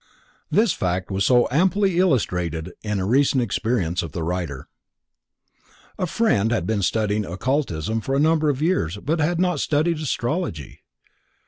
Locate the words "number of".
8.19-8.63